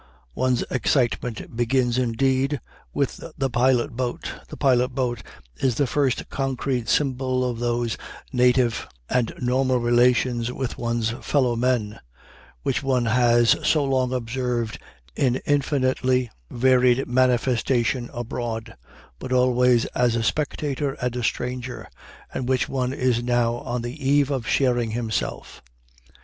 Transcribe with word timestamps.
One's 0.33 0.63
excitement 0.71 1.55
begins, 1.55 1.99
indeed, 1.99 2.59
with 2.91 3.23
the 3.37 3.51
pilot 3.51 3.91
boat. 3.91 4.31
The 4.47 4.57
pilot 4.57 4.95
boat 4.95 5.21
is 5.57 5.75
the 5.75 5.85
first 5.85 6.27
concrete 6.27 6.89
symbol 6.89 7.47
of 7.47 7.59
those 7.59 7.99
native 8.33 8.87
and 9.11 9.31
normal 9.39 9.77
relations 9.77 10.51
with 10.51 10.79
one's 10.79 11.11
fellow 11.21 11.55
men, 11.55 11.99
which 12.63 12.81
one 12.81 13.05
has 13.05 13.55
so 13.63 13.85
long 13.85 14.11
observed 14.11 14.79
in 15.15 15.35
infinitely 15.45 16.31
varied 16.49 17.05
manifestation 17.07 18.09
abroad, 18.11 18.75
but 19.19 19.31
always 19.31 19.85
as 19.93 20.15
a 20.15 20.23
spectator 20.23 20.93
and 20.93 21.15
a 21.15 21.21
stranger, 21.23 21.87
and 22.33 22.49
which 22.49 22.67
one 22.67 22.91
is 22.91 23.21
now 23.21 23.57
on 23.57 23.83
the 23.83 24.03
eve 24.03 24.31
of 24.31 24.47
sharing 24.47 24.89
himself. 24.89 25.61